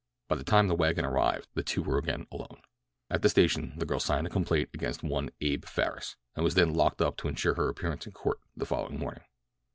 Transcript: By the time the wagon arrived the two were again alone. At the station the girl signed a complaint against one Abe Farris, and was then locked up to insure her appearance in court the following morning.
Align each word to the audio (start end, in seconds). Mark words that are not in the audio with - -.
By 0.27 0.35
the 0.35 0.43
time 0.43 0.67
the 0.67 0.73
wagon 0.73 1.05
arrived 1.05 1.47
the 1.53 1.61
two 1.61 1.83
were 1.83 1.99
again 1.99 2.25
alone. 2.31 2.63
At 3.11 3.21
the 3.21 3.29
station 3.29 3.73
the 3.77 3.85
girl 3.85 3.99
signed 3.99 4.25
a 4.25 4.31
complaint 4.31 4.71
against 4.73 5.03
one 5.03 5.29
Abe 5.41 5.63
Farris, 5.65 6.15
and 6.33 6.43
was 6.43 6.55
then 6.55 6.73
locked 6.73 7.03
up 7.03 7.17
to 7.17 7.27
insure 7.27 7.53
her 7.53 7.69
appearance 7.69 8.07
in 8.07 8.11
court 8.11 8.39
the 8.57 8.65
following 8.65 8.97
morning. 8.97 9.23